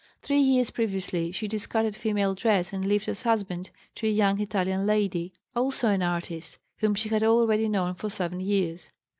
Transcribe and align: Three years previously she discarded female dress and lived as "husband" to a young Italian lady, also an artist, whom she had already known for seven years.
Three 0.23 0.39
years 0.39 0.71
previously 0.71 1.31
she 1.31 1.47
discarded 1.47 1.95
female 1.95 2.33
dress 2.33 2.73
and 2.73 2.83
lived 2.83 3.07
as 3.07 3.21
"husband" 3.21 3.69
to 3.93 4.07
a 4.07 4.09
young 4.09 4.41
Italian 4.41 4.83
lady, 4.87 5.31
also 5.55 5.89
an 5.89 6.01
artist, 6.01 6.57
whom 6.77 6.95
she 6.95 7.09
had 7.09 7.21
already 7.21 7.69
known 7.69 7.93
for 7.93 8.09
seven 8.09 8.39
years. 8.39 8.89